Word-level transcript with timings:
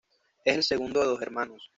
Es 0.45 0.55
el 0.57 0.63
segundo 0.63 0.99
de 1.01 1.05
dos 1.05 1.21
hermanos. 1.21 1.69